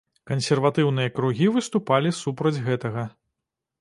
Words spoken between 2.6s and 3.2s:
гэтага.